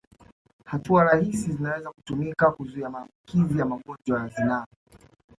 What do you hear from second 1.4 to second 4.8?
zinaweza kutumika kuzuia maambukizi ya magonjwa ya zinaa